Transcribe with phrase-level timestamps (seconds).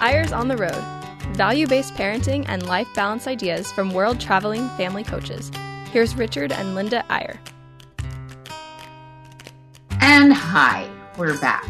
[0.00, 0.84] Eyres on the Road
[1.36, 5.50] value based parenting and life balance ideas from world traveling family coaches.
[5.90, 7.38] Here's Richard and Linda Eyre.
[10.00, 11.66] And hi, we're back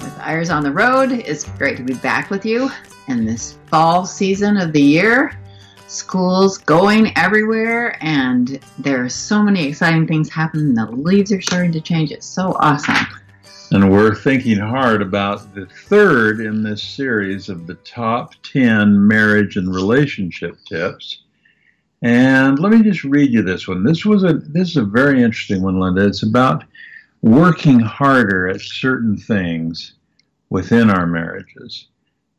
[0.00, 1.12] with Eyres on the Road.
[1.12, 2.70] It's great to be back with you
[3.06, 5.38] in this fall season of the year.
[5.86, 10.74] School's going everywhere, and there are so many exciting things happening.
[10.74, 12.12] The leaves are starting to change.
[12.12, 13.06] It's so awesome.
[13.70, 19.56] And we're thinking hard about the third in this series of the top 10 marriage
[19.56, 21.24] and relationship tips.
[22.00, 23.84] And let me just read you this one.
[23.84, 26.06] This was a this is a very interesting one, Linda.
[26.06, 26.64] It's about
[27.20, 29.94] working harder at certain things
[30.48, 31.88] within our marriages.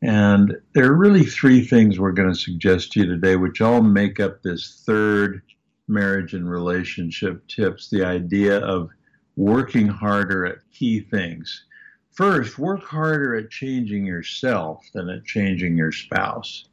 [0.02, 3.82] And there are really three things we're going to suggest to you today, which all
[3.82, 5.42] make up this third
[5.86, 8.90] marriage and relationship tips the idea of
[9.40, 11.64] working harder at key things.
[12.12, 16.68] First, work harder at changing yourself than at changing your spouse.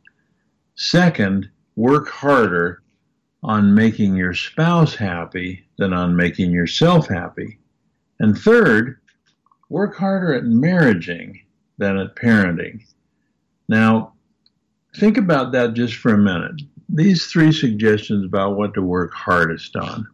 [0.75, 2.83] Second, work harder
[3.41, 7.57] on making your spouse happy than on making yourself happy.
[8.19, 8.99] And third,
[9.69, 11.39] work harder at marrying
[11.77, 12.83] than at parenting.
[13.69, 14.11] Now,
[14.97, 16.61] think about that just for a minute.
[16.89, 20.05] These three suggestions about what to work hardest on.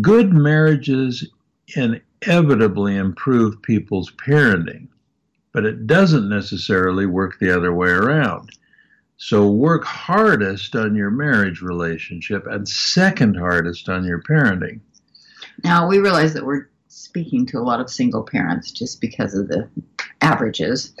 [0.00, 1.28] Good marriages
[1.74, 4.88] inevitably improve people's parenting,
[5.52, 8.50] but it doesn't necessarily work the other way around.
[9.18, 14.80] So work hardest on your marriage relationship and second hardest on your parenting.
[15.64, 19.48] Now, we realize that we're speaking to a lot of single parents just because of
[19.48, 19.68] the
[20.20, 20.94] averages.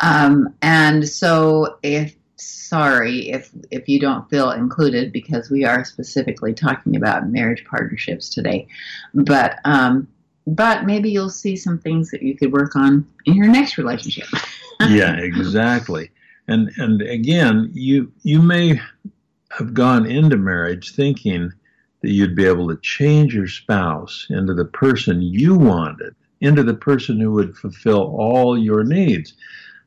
[0.00, 6.52] Um, and so, if sorry if if you don't feel included because we are specifically
[6.52, 8.66] talking about marriage partnerships today,
[9.14, 10.08] but um,
[10.46, 14.28] but maybe you'll see some things that you could work on in your next relationship.
[14.88, 16.10] yeah, exactly.
[16.48, 18.80] And and again, you you may
[19.56, 21.52] have gone into marriage thinking
[22.02, 26.74] that you'd be able to change your spouse into the person you wanted, into the
[26.74, 29.34] person who would fulfill all your needs.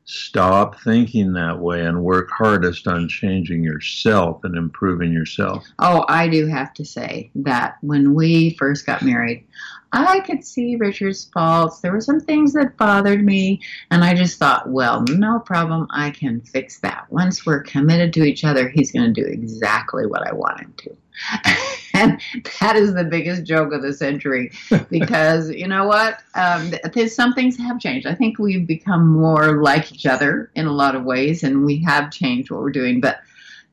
[0.04, 5.64] Stop thinking that way and work hardest on changing yourself and improving yourself.
[5.78, 9.46] Oh, I do have to say that when we first got married,
[9.92, 11.80] I could see Richard's faults.
[11.80, 15.86] There were some things that bothered me, and I just thought, well, no problem.
[15.90, 17.06] I can fix that.
[17.10, 20.74] Once we're committed to each other, he's going to do exactly what I want him
[20.78, 20.96] to.
[22.00, 22.20] and
[22.60, 24.52] that is the biggest joke of the century
[24.90, 26.20] because you know what?
[26.34, 26.72] Um,
[27.08, 28.06] some things have changed.
[28.06, 31.82] I think we've become more like each other in a lot of ways, and we
[31.84, 33.00] have changed what we're doing.
[33.00, 33.20] But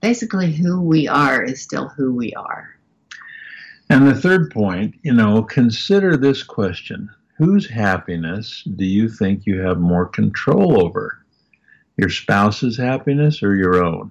[0.02, 2.78] basically, who we are is still who we are.
[3.90, 9.62] And the third point, you know, consider this question Whose happiness do you think you
[9.62, 11.24] have more control over?
[11.96, 14.10] Your spouse's happiness or your own?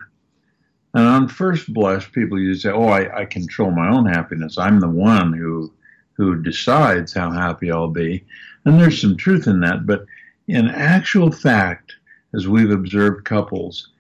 [0.97, 4.57] And on first blush, people usually say, Oh, I, I control my own happiness.
[4.57, 5.71] I'm the one who
[6.15, 8.25] who decides how happy I'll be.
[8.65, 10.07] And there's some truth in that, but
[10.49, 11.93] in actual fact,
[12.35, 13.91] as we've observed couples,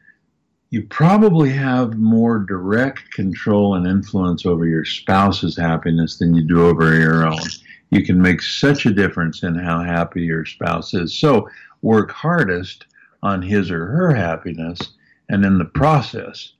[0.71, 6.65] you probably have more direct control and influence over your spouse's happiness than you do
[6.67, 7.39] over your own.
[7.91, 11.19] You can make such a difference in how happy your spouse is.
[11.19, 11.51] So
[11.83, 12.87] work hardest
[13.23, 14.79] on his or her happiness,
[15.29, 16.55] and in the process,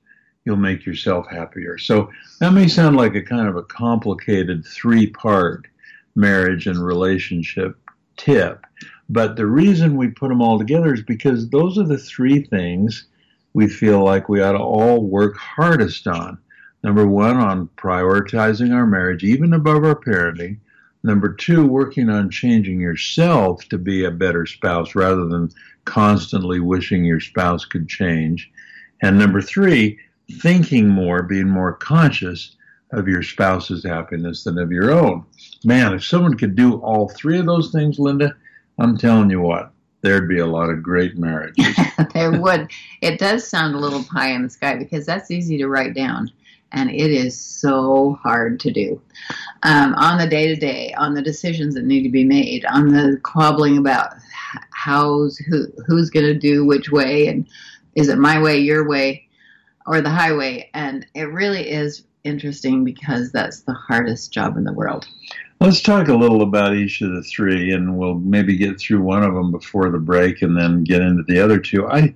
[0.47, 1.77] you'll make yourself happier.
[1.77, 2.09] So
[2.39, 5.67] that may sound like a kind of a complicated three part
[6.15, 7.77] marriage and relationship
[8.15, 8.65] tip,
[9.09, 13.07] but the reason we put them all together is because those are the three things
[13.53, 16.37] we feel like we ought to all work hardest on.
[16.81, 20.59] Number one, on prioritizing our marriage, even above our parenting.
[21.03, 25.51] Number two, working on changing yourself to be a better spouse rather than
[25.83, 28.49] constantly wishing your spouse could change.
[29.01, 29.99] And number three,
[30.31, 32.55] thinking more, being more conscious
[32.91, 35.25] of your spouse's happiness than of your own.
[35.63, 38.35] Man, if someone could do all three of those things, Linda,
[38.79, 39.71] I'm telling you what,
[40.01, 41.65] there'd be a lot of great marriages.
[42.13, 42.69] there would.
[43.01, 46.31] It does sound a little pie in the sky because that's easy to write down,
[46.71, 49.01] and it is so hard to do.
[49.63, 52.89] Um, on the day to day, on the decisions that need to be made, on
[52.89, 54.13] the quabbling about
[54.71, 57.47] how's who who's going to do which way, and
[57.95, 59.26] is it my way, your way,
[59.87, 60.69] or the highway?
[60.73, 65.07] And it really is interesting because that's the hardest job in the world.
[65.59, 69.23] Let's talk a little about each of the three, and we'll maybe get through one
[69.23, 71.87] of them before the break, and then get into the other two.
[71.87, 72.13] I,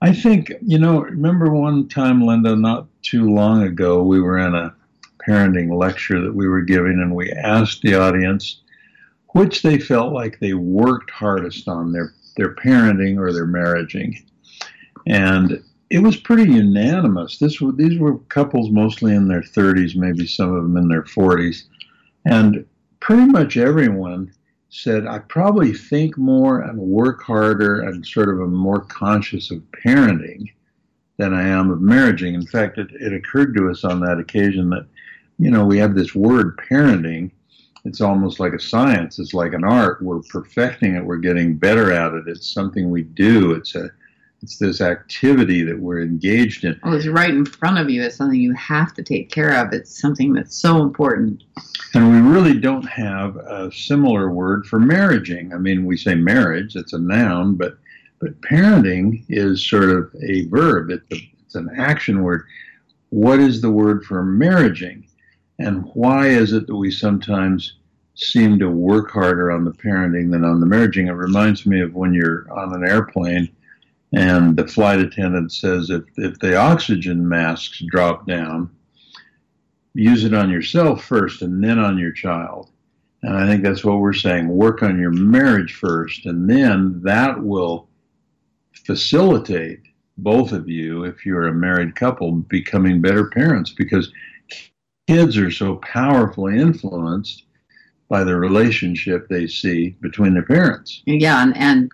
[0.00, 1.02] I think you know.
[1.02, 4.74] Remember one time, Linda, not too long ago, we were in a
[5.28, 8.62] parenting lecture that we were giving, and we asked the audience
[9.32, 14.16] which they felt like they worked hardest on their their parenting or their marriaging.
[15.06, 17.36] and it was pretty unanimous.
[17.36, 21.64] This these were couples mostly in their 30s, maybe some of them in their 40s,
[22.24, 22.64] and
[23.00, 24.32] pretty much everyone
[24.70, 29.62] said, I probably think more and work harder and sort of am more conscious of
[29.84, 30.50] parenting
[31.18, 32.34] than I am of marrying.
[32.34, 34.86] In fact, it, it occurred to us on that occasion that,
[35.38, 37.32] you know, we have this word parenting.
[37.84, 39.18] It's almost like a science.
[39.18, 40.00] It's like an art.
[40.00, 41.04] We're perfecting it.
[41.04, 42.28] We're getting better at it.
[42.28, 43.52] It's something we do.
[43.52, 43.90] It's a
[44.42, 46.78] it's this activity that we're engaged in.
[46.82, 48.02] Well, it's right in front of you.
[48.02, 49.72] It's something you have to take care of.
[49.72, 51.44] It's something that's so important.
[51.94, 55.52] And we really don't have a similar word for marrying.
[55.52, 57.78] I mean, we say marriage, it's a noun, but
[58.18, 60.90] but parenting is sort of a verb.
[60.90, 62.44] It's, a, it's an action word.
[63.10, 65.08] What is the word for marrying?
[65.58, 67.74] And why is it that we sometimes
[68.14, 71.08] seem to work harder on the parenting than on the marrying?
[71.08, 73.48] It reminds me of when you're on an airplane
[74.12, 78.70] and the flight attendant says if, if the oxygen masks drop down,
[79.94, 82.70] use it on yourself first and then on your child.
[83.22, 84.48] And I think that's what we're saying.
[84.48, 87.88] Work on your marriage first, and then that will
[88.84, 89.80] facilitate
[90.18, 94.12] both of you, if you're a married couple, becoming better parents because
[95.06, 97.44] kids are so powerfully influenced
[98.08, 101.02] by the relationship they see between their parents.
[101.06, 101.90] Yeah, and, and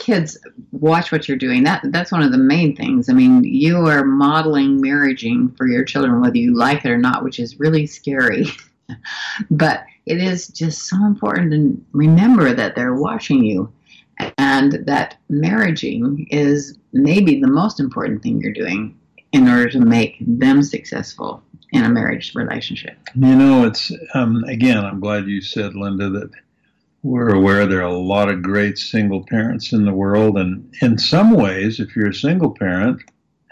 [0.00, 0.36] kids
[0.72, 1.62] watch what you're doing.
[1.62, 3.08] That that's one of the main things.
[3.08, 7.22] I mean, you are modeling marrying for your children, whether you like it or not,
[7.22, 8.46] which is really scary.
[9.50, 13.72] but it is just so important to remember that they're watching you
[14.38, 18.98] and that marrying is maybe the most important thing you're doing
[19.32, 21.42] in order to make them successful
[21.72, 22.98] in a marriage relationship.
[23.14, 26.30] You know, it's um, again, I'm glad you said, Linda, that
[27.02, 30.36] we're aware there are a lot of great single parents in the world.
[30.36, 33.02] And in some ways, if you're a single parent,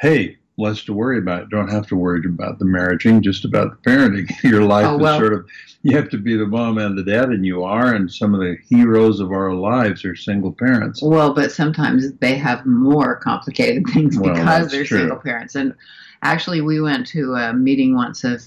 [0.00, 1.48] hey, less to worry about.
[1.50, 4.30] Don't have to worry about the marrying, just about the parenting.
[4.42, 5.48] Your life oh, well, is sort of,
[5.82, 7.94] you have to be the mom and the dad, and you are.
[7.94, 11.00] And some of the heroes of our lives are single parents.
[11.00, 14.98] Well, but sometimes they have more complicated things well, because they're true.
[14.98, 15.54] single parents.
[15.54, 15.74] And
[16.22, 18.42] actually, we went to a meeting once of,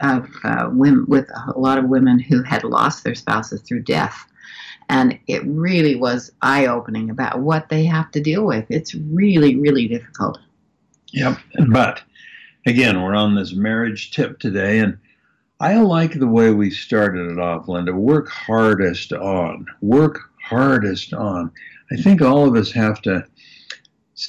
[0.00, 4.26] of uh, women, with a lot of women who had lost their spouses through death
[4.88, 8.66] and it really was eye opening about what they have to deal with.
[8.68, 10.38] It's really, really difficult.
[11.12, 11.38] Yep.
[11.68, 12.02] But
[12.66, 14.98] again, we're on this marriage tip today, and
[15.60, 17.92] I like the way we started it off, Linda.
[17.92, 19.66] Work hardest on.
[19.80, 21.52] Work hardest on.
[21.92, 23.26] I think all of us have to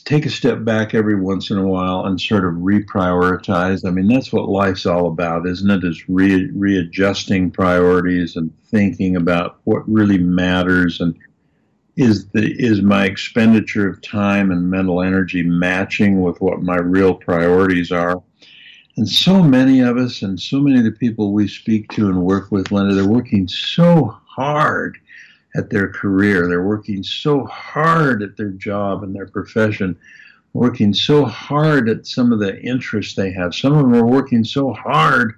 [0.02, 3.86] take a step back every once in a while and sort of reprioritize.
[3.86, 5.84] I mean, that's what life's all about, isn't it?
[5.84, 11.16] Is re- readjusting priorities and thinking about what really matters and
[11.96, 17.14] is the is my expenditure of time and mental energy matching with what my real
[17.14, 18.22] priorities are?
[18.98, 22.24] And so many of us and so many of the people we speak to and
[22.24, 24.98] work with, Linda, they're working so hard
[25.56, 26.48] at their career.
[26.48, 29.98] They're working so hard at their job and their profession,
[30.54, 33.54] working so hard at some of the interests they have.
[33.54, 35.34] Some of them are working so hard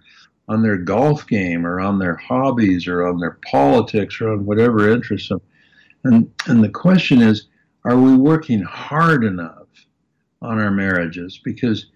[0.47, 4.91] on their golf game or on their hobbies or on their politics or on whatever
[4.91, 5.41] interests them.
[6.03, 7.47] And, and the question is,
[7.83, 9.67] are we working hard enough
[10.41, 11.39] on our marriages?
[11.43, 11.87] Because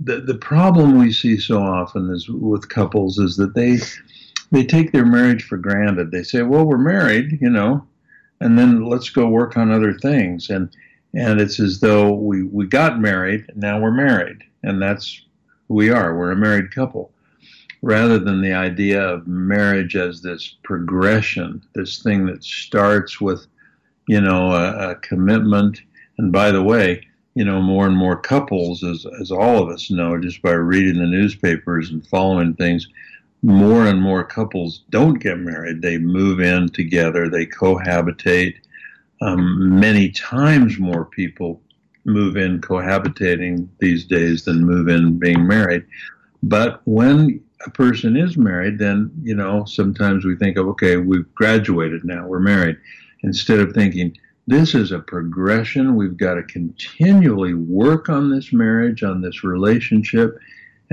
[0.00, 3.78] the, the problem we see so often is with couples is that they
[4.52, 6.12] they take their marriage for granted.
[6.12, 7.84] They say, "Well, we're married, you know,
[8.40, 10.68] and then let's go work on other things." And
[11.14, 15.22] and it's as though we we got married, now we're married, and that's
[15.66, 16.16] who we are.
[16.16, 17.12] We're a married couple,
[17.80, 23.46] rather than the idea of marriage as this progression, this thing that starts with,
[24.06, 25.80] you know, a, a commitment.
[26.18, 29.90] And by the way, you know, more and more couples, as as all of us
[29.90, 32.86] know, just by reading the newspapers and following things
[33.42, 35.82] more and more couples don't get married.
[35.82, 38.54] They move in together, they cohabitate.
[39.20, 41.60] Um, many times more people
[42.04, 45.84] move in cohabitating these days than move in being married.
[46.42, 51.32] But when a person is married, then, you know, sometimes we think of, okay, we've
[51.34, 52.76] graduated now, we're married.
[53.22, 54.16] Instead of thinking,
[54.48, 60.36] this is a progression, we've got to continually work on this marriage, on this relationship,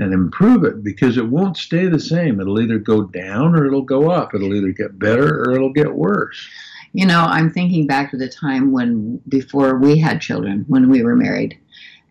[0.00, 2.40] and improve it because it won't stay the same.
[2.40, 4.34] It'll either go down or it'll go up.
[4.34, 6.48] It'll either get better or it'll get worse.
[6.92, 11.02] You know, I'm thinking back to the time when, before we had children, when we
[11.02, 11.58] were married.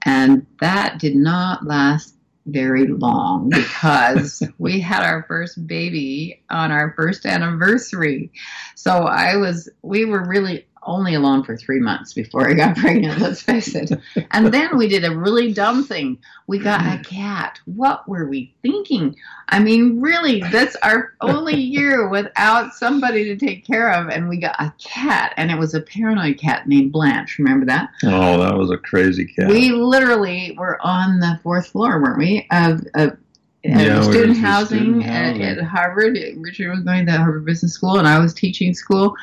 [0.04, 2.16] And that did not last
[2.46, 8.32] very long because we had our first baby on our first anniversary.
[8.76, 13.20] So I was, we were really only alone for three months before I got pregnant,
[13.20, 13.92] let's face it.
[14.32, 16.18] And then we did a really dumb thing.
[16.48, 17.60] We got a cat.
[17.66, 19.16] What were we thinking?
[19.50, 24.10] I mean, really, that's our only year without somebody to take care of.
[24.10, 27.38] And we got a cat, and it was a paranoid cat named Blanche.
[27.40, 27.90] Remember that?
[28.04, 29.50] Oh, that was a crazy cat.
[29.50, 32.48] We literally were on the fourth floor, weren't we?
[32.52, 33.18] Of, of
[33.64, 35.42] Yeah, we were student housing, at, housing.
[35.42, 36.18] at Harvard.
[36.38, 39.16] Richard was going to Harvard Business School, and I was teaching school.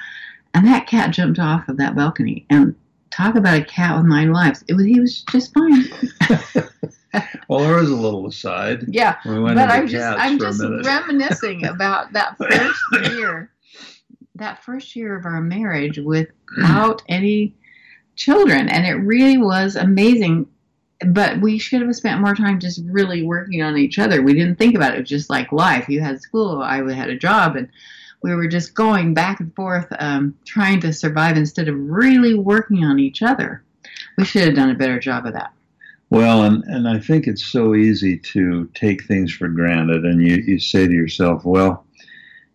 [0.57, 2.47] And that cat jumped off of that balcony.
[2.49, 2.75] And
[3.11, 4.65] talk about a cat with nine lives.
[4.69, 5.85] It was he was just fine.
[7.49, 8.87] well, there was a little aside.
[8.89, 13.51] Yeah, We but I'm just I'm just reminiscing about that first year,
[14.37, 17.55] that first year of our marriage without any
[18.15, 20.49] children, and it really was amazing.
[21.07, 24.23] But we should have spent more time just really working on each other.
[24.23, 24.97] We didn't think about it.
[24.97, 25.91] It was just like life.
[25.91, 27.69] You had school, I had a job, and
[28.23, 32.85] we were just going back and forth, um, trying to survive instead of really working
[32.85, 33.63] on each other.
[34.19, 35.53] We should have done a better job of that.
[36.11, 40.37] Well, and, and I think it's so easy to take things for granted, and you,
[40.37, 41.85] you say to yourself, well,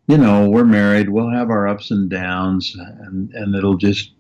[0.08, 4.12] you know, we're married, we'll have our ups and downs, and, and it'll just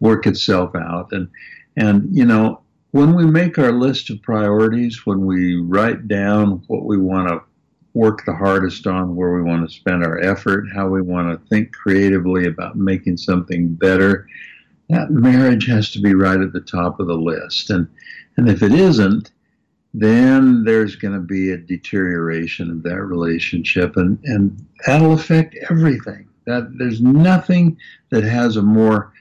[0.00, 1.12] work itself out.
[1.12, 1.28] And,
[1.76, 2.60] and, you know,
[2.92, 7.40] when we make our list of priorities, when we write down what we want to
[7.94, 11.48] work the hardest on, where we want to spend our effort, how we want to
[11.48, 14.26] think creatively about making something better,
[14.90, 17.70] that marriage has to be right at the top of the list.
[17.70, 17.88] And
[18.36, 19.30] and if it isn't,
[19.94, 26.28] then there's going to be a deterioration of that relationship, and, and that'll affect everything.
[26.46, 27.78] That there's nothing
[28.10, 29.12] that has a more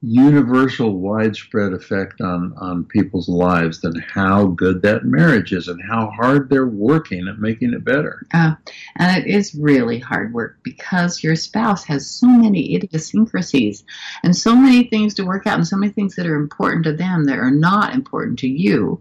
[0.00, 6.08] universal, widespread effect on on people's lives than how good that marriage is and how
[6.10, 8.24] hard they're working at making it better.
[8.32, 8.54] Uh,
[8.96, 13.84] and it is really hard work because your spouse has so many idiosyncrasies
[14.22, 16.92] and so many things to work out and so many things that are important to
[16.92, 19.00] them that are not important to you.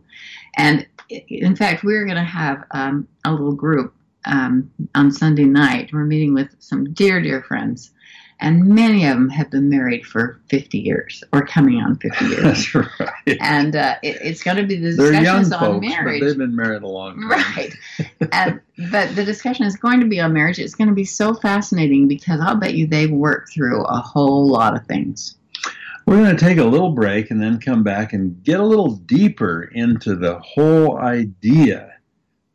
[0.58, 3.94] And in fact, we're going to have um, a little group
[4.26, 5.92] um, on Sunday night.
[5.94, 7.92] We're meeting with some dear, dear friends.
[8.40, 12.44] And many of them have been married for 50 years or coming on 50 years.
[12.44, 13.38] That's right.
[13.42, 16.20] and uh, it, it's going to be the They're young discussions on folks, marriage.
[16.22, 17.30] but they've been married a long time.
[17.32, 17.74] Right.
[18.32, 20.60] and, but the discussion is going to be on marriage.
[20.60, 24.48] It's going to be so fascinating because I'll bet you they've worked through a whole
[24.48, 25.36] lot of things.
[26.06, 28.92] We're going to take a little break and then come back and get a little
[28.92, 31.97] deeper into the whole idea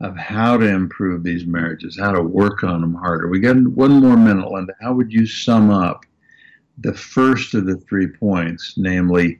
[0.03, 3.29] of how to improve these marriages, how to work on them harder.
[3.29, 4.75] We got one more minute, Linda.
[4.81, 6.05] How would you sum up
[6.79, 9.39] the first of the three points, namely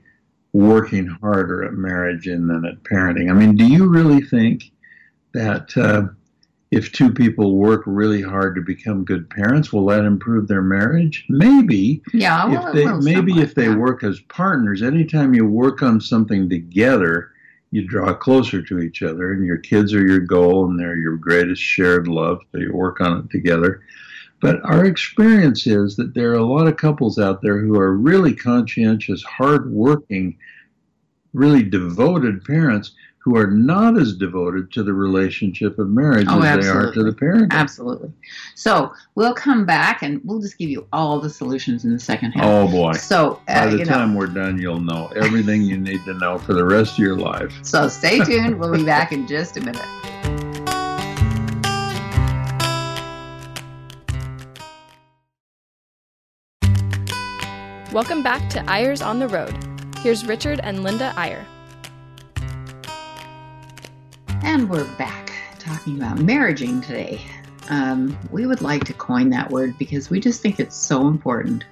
[0.53, 3.29] working harder at marriage and then at parenting?
[3.29, 4.71] I mean, do you really think
[5.33, 6.03] that uh,
[6.71, 11.25] if two people work really hard to become good parents, will that improve their marriage?
[11.27, 13.75] Maybe Yeah, well, if they maybe if they yeah.
[13.75, 17.32] work as partners anytime you work on something together
[17.73, 21.17] you draw closer to each other and your kids are your goal and they're your
[21.17, 23.81] greatest shared love so you work on it together.
[24.41, 27.97] But our experience is that there are a lot of couples out there who are
[27.97, 30.37] really conscientious hardworking
[31.33, 32.91] really devoted parents
[33.23, 37.03] who are not as devoted to the relationship of marriage Oh, as they are to
[37.03, 38.11] the parenting Absolutely.
[38.55, 42.33] So we'll come back and we'll just give you all the solutions in the second
[42.33, 42.43] half.
[42.45, 45.77] oh boy So, By uh, the you know, time we're done, you'll know everything you
[45.77, 47.57] need to know for the rest of your life.
[47.63, 48.59] so stay tuned.
[48.59, 49.81] We'll be back in just a minute.
[57.91, 59.55] Welcome back to Eyres on the Road.
[59.99, 61.45] Here's Richard and Linda Eyre.
[64.53, 67.19] And we're back talking about marriaging today.
[67.69, 71.65] Um, we would like to coin that word because we just think it's so important.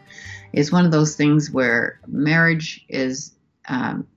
[0.52, 3.34] It's one of those things where marriage is
[3.70, 4.08] um,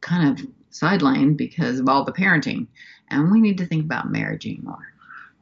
[0.00, 2.68] kind of sidelined because of all the parenting,
[3.08, 4.86] and we need to think about marriaging more.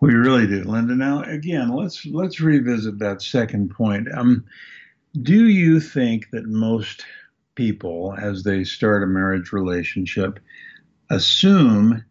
[0.00, 0.94] We really do, Linda.
[0.94, 4.08] Now, again, let's let's revisit that second point.
[4.16, 4.46] Um,
[5.20, 7.04] do you think that most
[7.54, 10.40] people, as they start a marriage relationship,
[11.10, 12.02] assume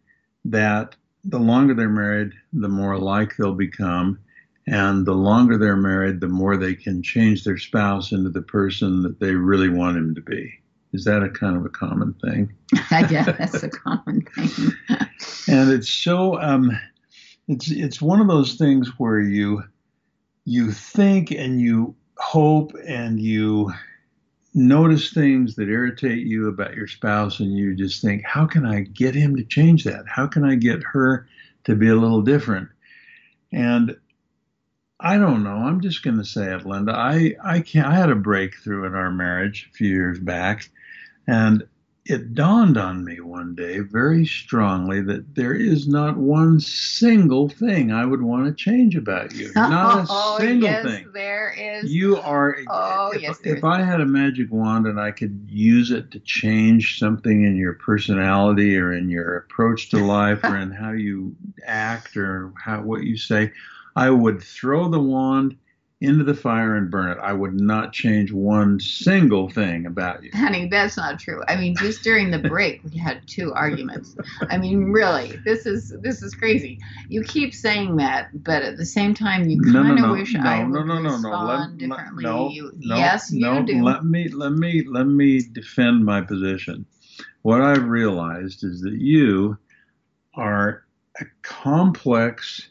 [0.44, 4.18] that the longer they're married, the more alike they'll become,
[4.66, 9.02] and the longer they're married, the more they can change their spouse into the person
[9.02, 10.52] that they really want him to be?
[10.92, 12.52] Is that a kind of a common thing?
[12.90, 14.72] I guess that's a common thing.
[15.48, 16.78] and it's so um,
[17.48, 19.62] it's it's one of those things where you
[20.44, 23.72] you think and you hope and you
[24.54, 28.80] notice things that irritate you about your spouse and you just think how can i
[28.80, 31.26] get him to change that how can i get her
[31.64, 32.68] to be a little different
[33.52, 33.96] and
[35.04, 35.56] I don't know.
[35.56, 36.92] I'm just going to say it, Linda.
[36.92, 40.70] I I can I had a breakthrough in our marriage a few years back,
[41.26, 41.64] and
[42.04, 47.92] it dawned on me one day very strongly that there is not one single thing
[47.92, 49.52] I would want to change about you.
[49.56, 51.10] Not a oh, single yes, thing.
[51.14, 51.92] there is.
[51.92, 52.56] You are.
[52.68, 53.62] Oh, if, yes, if.
[53.62, 57.74] I had a magic wand and I could use it to change something in your
[57.74, 63.04] personality or in your approach to life or in how you act or how what
[63.04, 63.52] you say,
[63.94, 65.56] I would throw the wand
[66.02, 67.18] into the fire and burn it.
[67.22, 70.30] I would not change one single thing about you.
[70.34, 71.42] Honey, that's not true.
[71.48, 74.16] I mean, just during the break, we had two arguments.
[74.50, 76.78] I mean, really, this is this is crazy.
[77.08, 80.12] You keep saying that, but at the same time, you No, kind no, of no,
[80.12, 81.10] wish no, I would no, no, no.
[81.12, 82.24] respond Let- let- differently.
[82.24, 83.82] no, you, no, yes, no, you do.
[83.82, 86.84] Let me, let me, let me defend my position.
[87.42, 89.56] What I've realized is that you
[90.34, 90.84] are
[91.20, 92.68] a complex,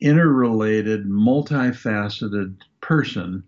[0.00, 3.42] interrelated, multifaceted person.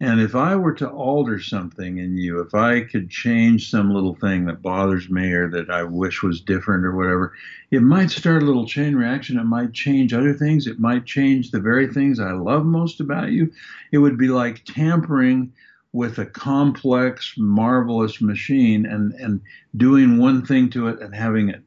[0.00, 4.16] And if I were to alter something in you, if I could change some little
[4.16, 7.34] thing that bothers me or that I wish was different or whatever,
[7.70, 9.38] it might start a little chain reaction.
[9.38, 10.66] It might change other things.
[10.66, 13.52] It might change the very things I love most about you.
[13.92, 15.52] It would be like tampering
[15.92, 19.40] with a complex, marvelous machine and, and
[19.76, 21.62] doing one thing to it and having it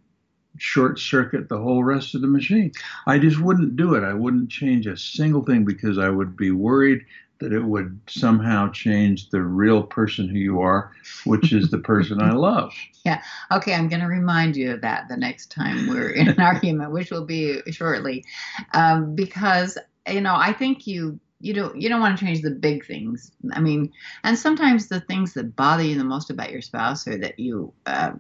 [0.58, 2.72] short circuit the whole rest of the machine.
[3.08, 4.04] I just wouldn't do it.
[4.04, 7.06] I wouldn't change a single thing because I would be worried
[7.40, 10.92] that it would somehow change the real person who you are,
[11.26, 12.74] which is the person I love.
[13.06, 13.22] Yeah.
[13.52, 16.92] Okay, I'm going to remind you of that the next time we're in an argument,
[16.92, 18.26] which will be shortly,
[18.74, 19.78] um, because
[20.10, 23.32] you know I think you you don't you don't want to change the big things.
[23.54, 23.94] I mean,
[24.24, 27.72] and sometimes the things that bother you the most about your spouse or that you
[27.86, 28.14] uh,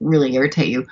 [0.00, 0.88] really irritate you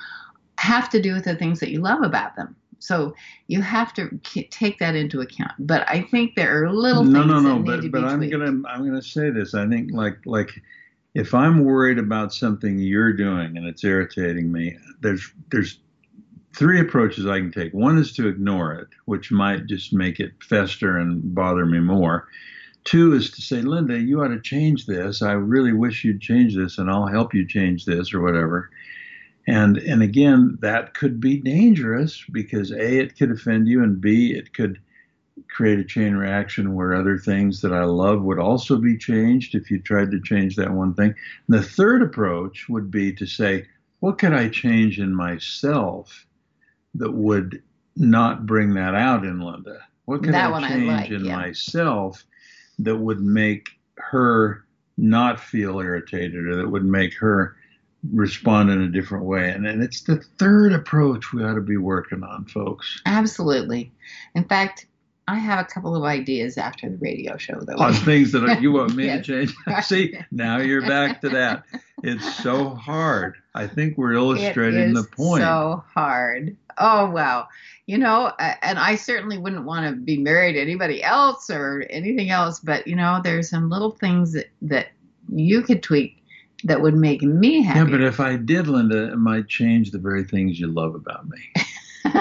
[0.61, 2.55] have to do with the things that you love about them.
[2.79, 3.13] So
[3.47, 5.53] you have to k- take that into account.
[5.59, 7.55] But I think there are little no, things no, no.
[7.55, 8.33] that need But to but be I'm tweaked.
[8.33, 9.53] gonna I'm gonna say this.
[9.53, 10.49] I think like like
[11.13, 15.79] if I'm worried about something you're doing and it's irritating me, there's there's
[16.55, 17.73] three approaches I can take.
[17.73, 22.27] One is to ignore it, which might just make it fester and bother me more.
[22.83, 25.21] Two is to say, Linda, you ought to change this.
[25.21, 28.69] I really wish you'd change this, and I'll help you change this or whatever.
[29.47, 34.33] And and again, that could be dangerous because a it could offend you, and b
[34.33, 34.79] it could
[35.49, 39.71] create a chain reaction where other things that I love would also be changed if
[39.71, 41.15] you tried to change that one thing.
[41.47, 43.65] And the third approach would be to say,
[43.99, 46.25] what could I change in myself
[46.95, 47.61] that would
[47.95, 49.79] not bring that out in Linda?
[50.05, 51.35] What could That I one I change like, in yeah.
[51.35, 52.23] myself
[52.79, 54.65] that would make her
[54.97, 57.55] not feel irritated or that would make her
[58.11, 59.49] respond in a different way?
[59.49, 63.01] And, and it's the third approach we ought to be working on, folks.
[63.05, 63.91] Absolutely.
[64.35, 64.87] In fact,
[65.27, 67.77] I have a couple of ideas after the radio show, though.
[67.77, 69.25] on things that you want me Yes.
[69.27, 69.55] to change.
[69.83, 71.63] See, now you're back to that.
[72.03, 73.35] It's so hard.
[73.53, 75.43] I think we're illustrating the point.
[75.43, 76.57] So hard.
[76.77, 77.47] Oh wow.
[77.85, 82.29] You know, and I certainly wouldn't want to be married to anybody else or anything
[82.29, 84.87] else, but you know, there's some little things that that
[85.29, 86.20] you could tweak
[86.63, 87.79] that would make me happy.
[87.79, 91.27] yeah, but if I did, Linda, it might change the very things you love about
[91.27, 91.53] me.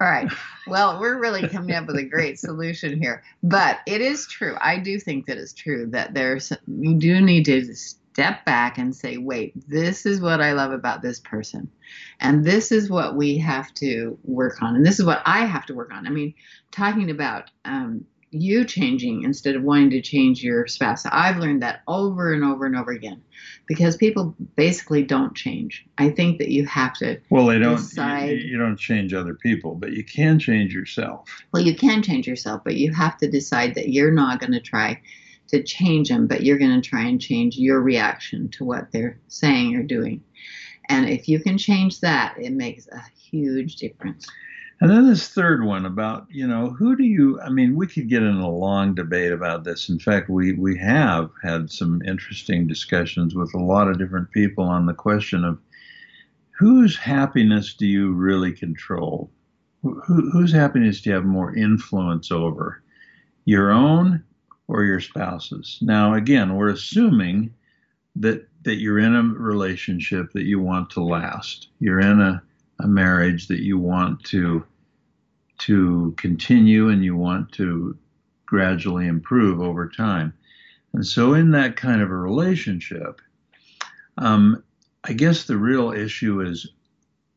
[0.00, 0.30] All right.
[0.66, 3.22] Well, we're really coming up with a great solution here.
[3.42, 4.56] But it is true.
[4.60, 7.74] I do think that it's true that there's you do need to
[8.18, 11.70] step back and say, wait, this is what I love about this person.
[12.20, 14.76] And this is what we have to work on.
[14.76, 16.06] And this is what I have to work on.
[16.06, 16.34] I mean,
[16.70, 21.04] talking about um, you changing instead of wanting to change your spouse.
[21.06, 23.22] I've learned that over and over and over again
[23.66, 25.86] because people basically don't change.
[25.96, 27.76] I think that you have to Well, they don't.
[27.76, 28.30] Decide.
[28.30, 31.28] You, you don't change other people, but you can change yourself.
[31.52, 34.60] Well, you can change yourself, but you have to decide that you're not going to
[34.60, 35.00] try
[35.48, 39.18] to change them, but you're going to try and change your reaction to what they're
[39.28, 40.22] saying or doing.
[40.90, 44.26] And if you can change that, it makes a huge difference.
[44.80, 48.08] And then this third one about, you know, who do you, I mean, we could
[48.08, 49.88] get in a long debate about this.
[49.88, 54.64] In fact, we, we have had some interesting discussions with a lot of different people
[54.64, 55.58] on the question of
[56.56, 59.30] whose happiness do you really control?
[59.82, 62.82] Who, whose happiness do you have more influence over?
[63.46, 64.22] Your own
[64.68, 65.78] or your spouse's?
[65.82, 67.52] Now, again, we're assuming
[68.14, 71.68] that, that you're in a relationship that you want to last.
[71.80, 72.42] You're in a,
[72.80, 74.64] a marriage that you want to
[75.58, 77.96] to continue and you want to
[78.46, 80.32] gradually improve over time.
[80.92, 83.20] And so, in that kind of a relationship,
[84.16, 84.62] um,
[85.04, 86.70] I guess the real issue is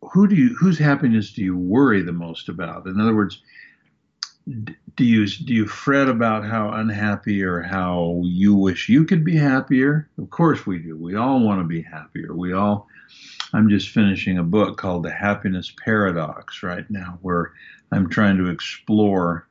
[0.02, 2.86] who do you whose happiness do you worry the most about?
[2.86, 3.42] In other words,
[4.48, 9.36] do you do you fret about how unhappy or how you wish you could be
[9.36, 10.10] happier?
[10.18, 10.98] Of course we do.
[10.98, 12.36] We all want to be happier.
[12.36, 12.88] We all
[13.54, 17.54] I'm just finishing a book called The Happiness Paradox right now where
[17.92, 19.48] I'm trying to explore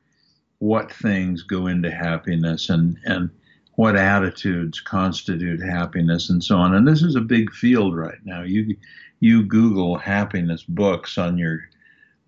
[0.59, 3.29] what things go into happiness and and
[3.75, 6.75] what attitudes constitute happiness and so on.
[6.75, 8.43] And this is a big field right now.
[8.43, 8.75] You
[9.21, 11.61] you Google happiness books on your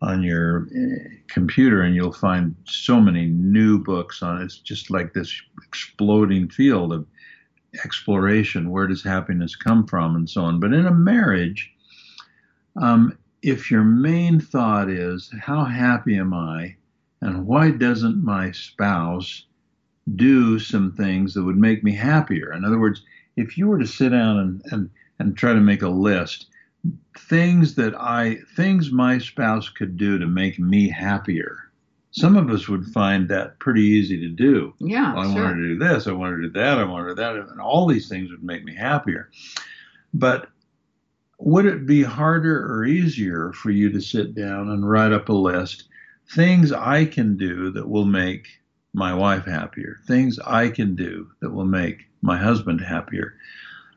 [0.03, 4.45] on your eh, computer and you'll find so many new books on it.
[4.45, 7.07] It's just like this exploding field of
[7.83, 8.69] exploration.
[8.69, 10.59] Where does happiness come from and so on.
[10.59, 11.71] But in a marriage,
[12.75, 16.75] um, if your main thought is, how happy am I?
[17.21, 19.45] And why doesn't my spouse
[20.15, 22.51] do some things that would make me happier?
[22.53, 23.01] In other words,
[23.37, 24.89] if you were to sit down and, and,
[25.19, 26.47] and try to make a list,
[27.17, 31.71] things that I things my spouse could do to make me happier.
[32.11, 34.73] Some of us would find that pretty easy to do.
[34.79, 35.43] Yeah, well, I sure.
[35.43, 37.59] wanted to do this, I wanted to do that, I wanted to do that, and
[37.59, 39.31] all these things would make me happier.
[40.13, 40.49] But
[41.39, 45.33] would it be harder or easier for you to sit down and write up a
[45.33, 45.85] list
[46.31, 48.47] things I can do that will make
[48.93, 53.35] my wife happier, things I can do that will make my husband happier?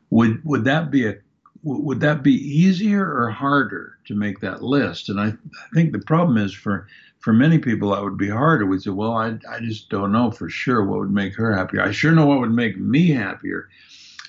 [0.09, 1.17] Would would that be a
[1.63, 5.09] would that be easier or harder to make that list?
[5.09, 6.87] And I, I think the problem is for
[7.19, 8.65] for many people that would be harder.
[8.65, 11.81] We say, well, I, I just don't know for sure what would make her happier.
[11.81, 13.69] I sure know what would make me happier.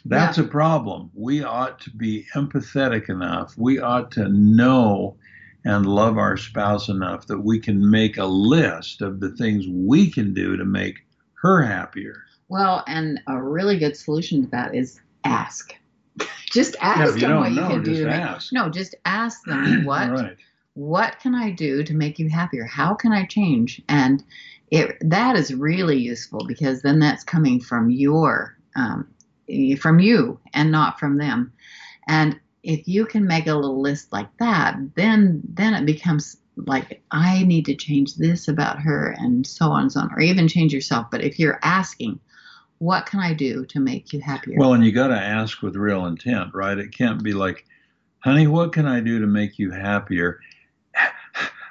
[0.05, 0.45] That's Yeah.
[0.45, 1.11] a problem.
[1.15, 3.55] We ought to be empathetic enough.
[3.59, 5.17] We ought to know
[5.65, 10.11] and love our spouse enough that we can make a list of the things we
[10.11, 11.05] can do to make
[11.43, 12.23] her happier.
[12.49, 15.75] Well, and a really good solution to that is ask.
[16.51, 18.09] just ask you them what don't you can do.
[18.09, 18.53] ask.
[18.53, 20.37] No, just ask them what Right.
[20.75, 22.65] what can I do to make you happier?
[22.65, 23.83] How can I change?
[23.89, 24.23] And
[24.71, 29.09] it that is really useful because then that's coming from your um,
[29.81, 31.53] from you and not from them.
[32.07, 37.03] And if you can make a little list like that, then then it becomes like
[37.11, 40.49] I need to change this about her and so on and so on, or even
[40.49, 41.07] change yourself.
[41.11, 42.19] But if you're asking,
[42.79, 44.59] what can I do to make you happier?
[44.59, 46.79] Well, and you got to ask with real intent, right?
[46.79, 47.65] It can't be like,
[48.21, 50.41] honey, what can I do to make you happier?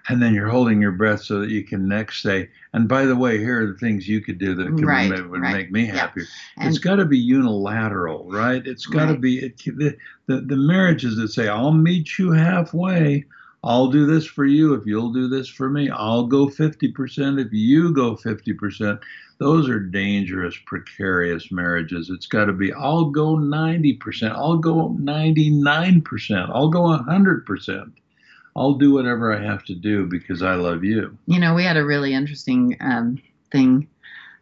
[0.10, 3.16] And then you're holding your breath so that you can next say, and by the
[3.18, 5.52] way, here are the things you could do that could Right, ma- would right.
[5.52, 5.98] make me Yeah.
[5.98, 6.26] happier.
[6.56, 8.66] and it's got to be unilateral, right?
[8.66, 9.22] It's got to Right.
[9.22, 13.26] be it, the, the the marriages that say, "I'll meet you halfway.
[13.66, 15.90] I'll do this for you if you'll do this for me.
[15.90, 19.02] I'll go 50% if you go 50%."
[19.40, 22.10] Those are dangerous, precarious marriages.
[22.10, 24.32] It's got to be, "I'll go 90%.
[24.32, 26.50] I'll go 99%.
[26.50, 27.92] I'll go 100%.
[28.56, 31.78] I'll do whatever I have to do because I love you." You know, we had
[31.78, 33.22] a really interesting um,
[33.52, 33.88] thing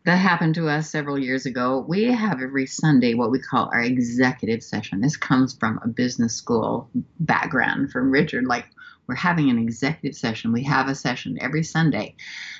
[0.05, 1.83] that happened to us several years ago.
[1.85, 5.01] We have every Sunday what we call our executive session.
[5.01, 8.45] This comes from a business school background from Richard.
[8.45, 8.65] Like,
[9.07, 10.51] we're having an executive session.
[10.51, 12.15] We have a session every Sunday.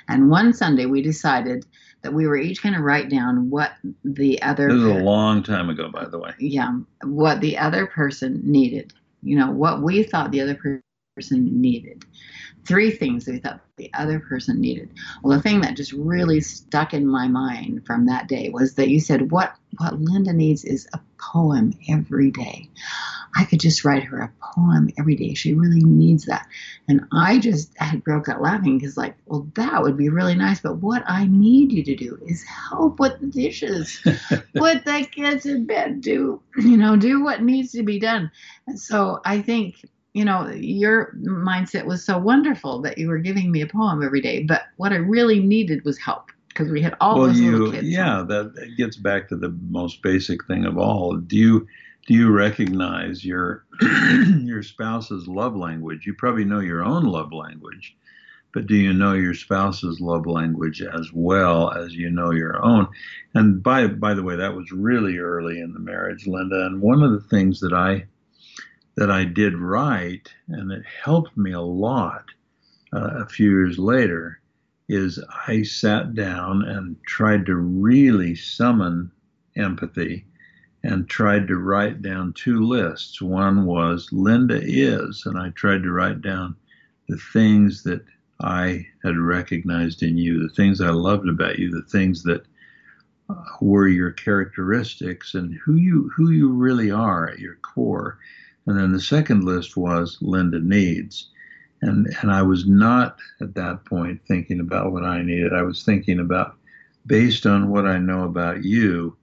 [0.08, 1.64] And one Sunday we decided
[2.06, 3.72] that we were each going to write down what
[4.04, 6.32] the other This is a long time ago, by the way.
[6.38, 8.92] yeah, what the other person needed.
[9.24, 10.54] You know, what we thought the other
[11.16, 12.04] person needed.
[12.66, 14.90] Three things we thought the other person needed.
[15.22, 18.90] Well, the thing that just really stuck in my mind from that day was that
[18.90, 22.68] you said what what Linda needs is a poem every day.
[23.34, 25.34] I could just write her a poem every day.
[25.34, 26.46] She really needs that.
[26.88, 30.60] And I just had broke out laughing because like, well, that would be really nice.
[30.60, 34.00] But what I need you to do is help with the dishes
[34.54, 38.30] put the kids in bed do you know do what needs to be done
[38.66, 39.84] and so i think
[40.16, 44.20] you know your mindset was so wonderful that you were giving me a poem every
[44.20, 47.52] day but what i really needed was help because we had all well, those you,
[47.52, 51.16] little kids yeah, that that gets back to the most basic thing of all.
[51.16, 51.66] Do you
[52.06, 53.64] do you recognize your
[54.38, 56.06] your spouse's love language?
[56.06, 57.94] You probably know your own love language,
[58.54, 62.88] but do you know your spouse's love language as well as you know your own?
[63.34, 66.64] And by by the way, that was really early in the marriage, Linda.
[66.64, 68.06] And one of the things that I
[68.96, 72.24] that I did right, and it helped me a lot
[72.92, 74.40] uh, a few years later,
[74.88, 79.10] is I sat down and tried to really summon
[79.56, 80.24] empathy
[80.82, 83.20] and tried to write down two lists.
[83.20, 86.54] One was Linda is, and I tried to write down
[87.08, 88.04] the things that
[88.40, 92.44] I had recognized in you, the things I loved about you, the things that
[93.28, 98.18] uh, were your characteristics and who you who you really are at your core.
[98.66, 101.28] And then the second list was Linda needs.
[101.82, 105.52] And, and I was not at that point thinking about what I needed.
[105.52, 106.56] I was thinking about,
[107.06, 109.16] based on what I know about you,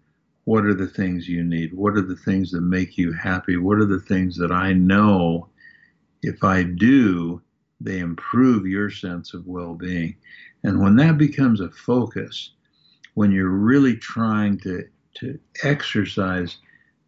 [0.45, 1.73] what are the things you need?
[1.73, 3.57] What are the things that make you happy?
[3.57, 5.49] What are the things that I know
[6.21, 7.41] if I do,
[7.81, 10.15] they improve your sense of well being?
[10.63, 12.51] And when that becomes a focus,
[13.15, 16.57] when you're really trying to, to exercise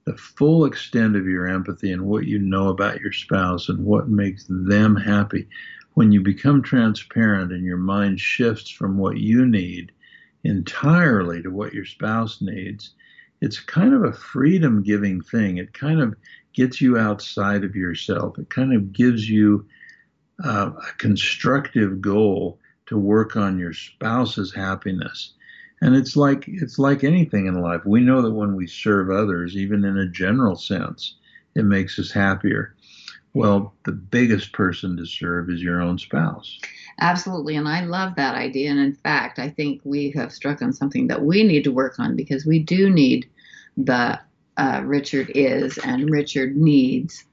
[0.06, 4.08] the full extent of your empathy and what you know about your spouse and what
[4.08, 5.48] makes them happy,
[5.96, 9.92] when you become transparent and your mind shifts from what you need
[10.44, 12.94] entirely to what your spouse needs,
[13.42, 15.58] it's kind of a freedom giving thing.
[15.58, 16.16] It kind of
[16.54, 18.38] gets you outside of yourself.
[18.38, 19.66] It kind of gives you
[20.44, 25.34] uh, a constructive goal to work on your spouse's happiness.
[25.82, 27.82] And it's like it's like anything in life.
[27.86, 31.16] We know that when we serve others, even in a general sense,
[31.56, 32.76] it makes us happier.
[33.34, 36.58] Well, the biggest person to serve is your own spouse.
[37.02, 37.58] Absolutely.
[37.58, 38.72] And I love that idea.
[38.72, 42.00] And in fact, I think we have struck on something that we need to work
[42.00, 43.30] on because we do need
[43.76, 44.20] the
[44.58, 47.26] uh, Richard is and Richard needs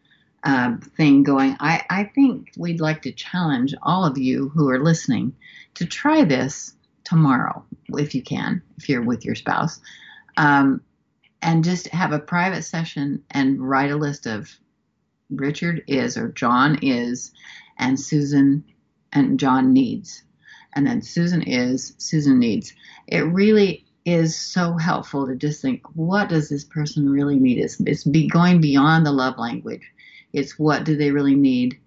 [0.42, 1.56] um, thing going.
[1.60, 5.34] I, I think we'd like to challenge all of you who are listening
[5.74, 6.74] to try this
[7.12, 9.80] tomorrow, if you can, if you're with your spouse,
[10.38, 10.80] um,
[11.42, 14.50] and just have a private session and write a list of
[15.28, 17.32] Richard is or John is
[17.78, 18.64] and Susan
[19.12, 20.22] and John needs.
[20.74, 22.72] And then Susan is, Susan needs.
[23.06, 27.58] It really is so helpful to just think, what does this person really need?
[27.58, 29.82] It's, it's be going beyond the love language.
[30.32, 31.78] It's what do they really need?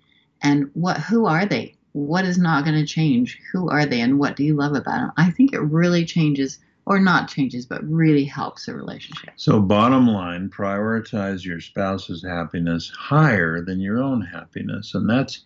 [0.43, 1.75] And what who are they?
[1.95, 3.39] What is not going to change?
[3.53, 5.11] Who are they and what do you love about them?
[5.15, 9.29] I think it really changes or not changes, but really helps a relationship.
[9.37, 15.45] So, bottom line, prioritize your spouse's happiness higher than your own happiness, and that's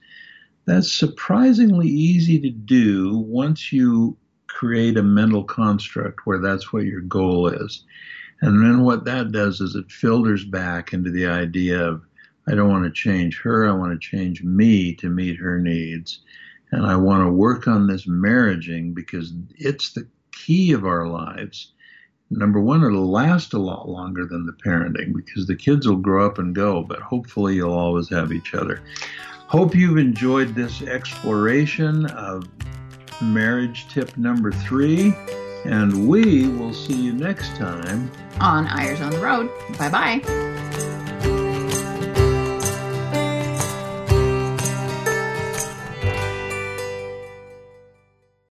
[0.66, 7.02] that's surprisingly easy to do once you create a mental construct where that's what your
[7.02, 7.84] goal is.
[8.42, 12.02] And then what that does is it filters back into the idea of
[12.50, 16.20] I don't want to change her, I want to change me to meet her needs.
[16.72, 21.74] And I want to work on this marriaging because it's the key of our lives.
[22.32, 26.26] Number one, it'll last a lot longer than the parenting because the kids will grow
[26.26, 28.82] up and go, but hopefully you'll always have each other.
[29.48, 32.48] Hope you've enjoyed this exploration of
[33.22, 35.16] marriage tip number three,
[35.66, 39.50] and we will see you next time on Eyres on the Road.
[39.78, 40.69] Bye bye.